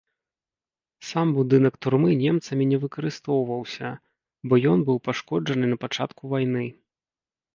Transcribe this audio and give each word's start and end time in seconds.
Сам 1.09 1.27
будынак 1.35 1.75
турмы 1.85 2.09
немцамі 2.23 2.63
не 2.71 2.79
выкарыстоўваўся, 2.85 3.89
бо 4.53 4.61
ён 4.71 4.79
быў 4.87 4.97
пашкоджаны 5.09 5.65
напачатку 5.75 6.21
вайны. 6.33 6.65